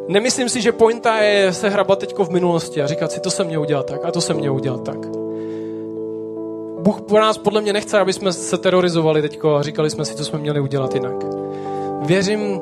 [0.08, 3.48] nemyslím si, že pointa je se hrabat teďko v minulosti a říkat si, to jsem
[3.48, 4.98] měl udělat tak a to jsem měl udělat tak.
[6.80, 10.16] Bůh po nás podle mě nechce, aby jsme se terorizovali teďko a říkali jsme si,
[10.16, 11.16] co jsme měli udělat jinak.
[12.06, 12.62] Věřím,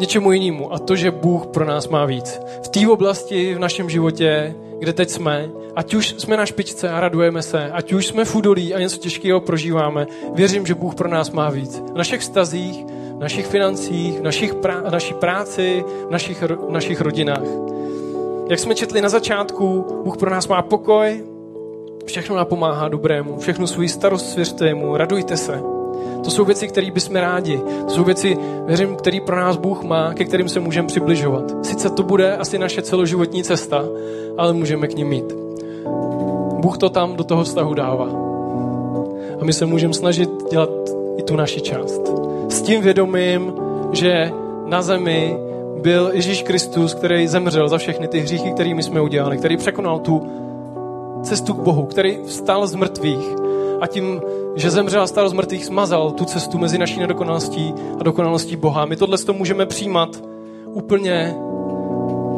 [0.00, 2.40] něčemu jinému a to, že Bůh pro nás má víc.
[2.62, 7.00] V té oblasti v našem životě, kde teď jsme, ať už jsme na špičce a
[7.00, 11.30] radujeme se, ať už jsme fudolí a něco těžkého prožíváme, věřím, že Bůh pro nás
[11.30, 11.82] má víc.
[11.92, 12.84] V našich vztazích,
[13.16, 17.46] v našich financích, v našich prá- v naší práci, v našich, v našich rodinách.
[18.50, 21.24] Jak jsme četli na začátku, Bůh pro nás má pokoj,
[22.04, 25.79] všechno napomáhá dobrému, všechno svůj starost svěřte mu, radujte se.
[26.24, 27.60] To jsou věci, které bychom rádi.
[27.84, 31.66] To jsou věci, věřím, které pro nás Bůh má, ke kterým se můžeme přibližovat.
[31.66, 33.84] Sice to bude asi naše celoživotní cesta,
[34.38, 35.34] ale můžeme k ní mít.
[36.60, 38.08] Bůh to tam do toho vztahu dává.
[39.40, 40.70] A my se můžeme snažit dělat
[41.16, 42.00] i tu naši část.
[42.48, 43.52] S tím vědomím,
[43.92, 44.30] že
[44.66, 45.36] na zemi
[45.82, 50.22] byl Ježíš Kristus, který zemřel za všechny ty hříchy, kterými jsme udělali, který překonal tu
[51.22, 53.26] cestu k Bohu, který vstal z mrtvých
[53.80, 54.20] a tím
[54.56, 58.84] že zemřel a stal z mrtvých, smazal tu cestu mezi naší nedokonalostí a dokonalostí Boha.
[58.84, 60.22] My tohle to můžeme přijímat
[60.66, 61.36] úplně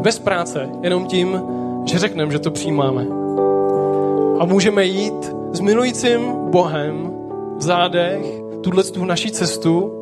[0.00, 1.42] bez práce, jenom tím,
[1.84, 3.06] že řekneme, že to přijímáme.
[4.38, 7.10] A můžeme jít s milujícím Bohem
[7.56, 9.92] v zádech tuhle tu naší cestu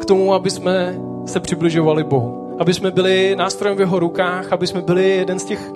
[0.00, 2.56] k tomu, aby jsme se přibližovali Bohu.
[2.58, 5.72] Aby jsme byli nástrojem v jeho rukách, aby jsme byli jeden z těch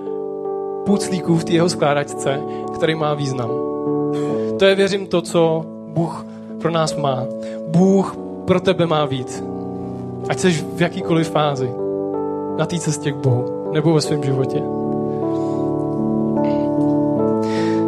[0.86, 2.40] půclíků v té jeho skládačce,
[2.74, 3.50] který má význam.
[4.58, 6.26] To je, věřím, to, co Bůh
[6.60, 7.24] pro nás má.
[7.68, 9.44] Bůh pro tebe má víc.
[10.28, 11.70] Ať jsi v jakýkoliv fázi
[12.56, 14.62] na té cestě k Bohu nebo ve svém životě.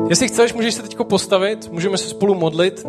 [0.09, 2.87] Jestli chceš, můžeš se teď postavit, můžeme se spolu modlit.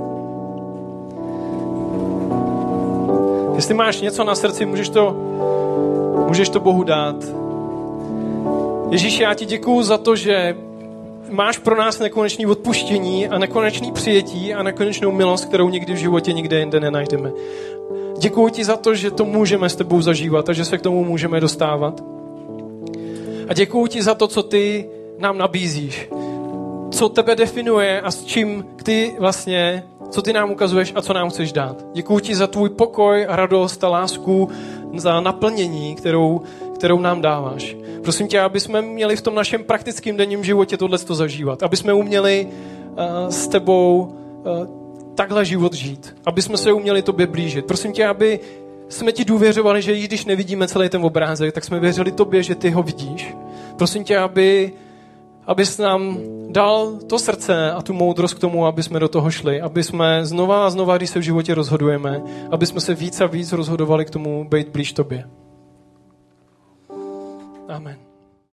[3.55, 5.15] Jestli máš něco na srdci, můžeš to,
[6.27, 7.15] můžeš to Bohu dát.
[8.91, 10.55] Ježíš, já ti děkuju za to, že
[11.29, 16.33] máš pro nás nekonečný odpuštění a nekonečný přijetí a nekonečnou milost, kterou nikdy v životě
[16.33, 17.31] nikde jinde nenajdeme.
[18.19, 21.03] Děkuji ti za to, že to můžeme s tebou zažívat a že se k tomu
[21.03, 22.03] můžeme dostávat.
[23.47, 26.09] A děkuji ti za to, co ty nám nabízíš.
[26.91, 31.29] Co tebe definuje a s čím ty vlastně, co ty nám ukazuješ a co nám
[31.29, 31.85] chceš dát.
[31.93, 34.49] Děkuji ti za tvůj pokoj radost a lásku,
[34.97, 36.41] za naplnění, kterou,
[36.79, 37.75] kterou nám dáváš.
[38.03, 41.63] Prosím tě, aby jsme měli v tom našem praktickém denním životě tohle zažívat.
[41.63, 46.15] Aby jsme uměli uh, s tebou uh, takhle život žít.
[46.25, 47.65] Aby jsme se uměli tobě blížit.
[47.65, 48.39] Prosím tě, aby
[48.89, 52.55] jsme ti důvěřovali, že i když nevidíme celý ten obrázek, tak jsme věřili tobě, že
[52.55, 53.35] ty ho vidíš.
[53.77, 54.71] Prosím tě, aby,
[55.47, 56.17] abys nám
[56.49, 60.25] dal to srdce a tu moudrost k tomu, aby jsme do toho šli, aby jsme
[60.25, 62.21] znova a znova, když se v životě rozhodujeme,
[62.51, 65.23] aby jsme se víc a víc rozhodovali k tomu být blíž tobě.
[67.69, 68.08] Amen.